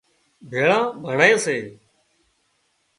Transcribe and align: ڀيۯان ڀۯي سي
ڀيۯان 0.49 0.83
ڀۯي 1.03 1.31
سي 1.43 1.57